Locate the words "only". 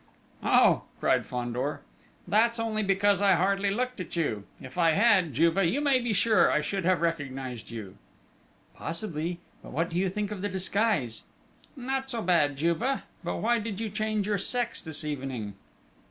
2.59-2.81